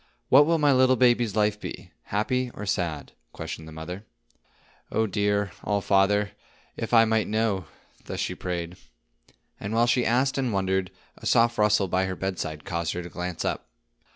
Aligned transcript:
"What 0.29 0.47
will 0.47 0.57
my 0.57 0.73
little 0.73 0.95
baby's 0.95 1.35
life 1.35 1.59
be,—happy 1.59 2.49
or 2.55 2.65
sad?" 2.65 3.11
questioned 3.33 3.67
the 3.67 3.71
mother. 3.71 4.03
"Oh, 4.91 5.05
dear 5.05 5.51
All 5.63 5.79
Father, 5.79 6.31
if 6.75 6.91
I 6.91 7.05
might 7.05 7.27
know!" 7.27 7.65
thus 8.05 8.19
she 8.19 8.33
prayed. 8.33 8.77
And 9.59 9.75
while 9.75 9.85
she 9.85 10.03
asked 10.03 10.39
and 10.39 10.51
wondered, 10.51 10.89
a 11.17 11.27
soft 11.27 11.59
rustle 11.59 11.87
by 11.87 12.05
her 12.05 12.15
bedside 12.15 12.65
caused 12.65 12.93
her 12.93 13.03
to 13.03 13.09
glance 13.09 13.45
up. 13.45 13.67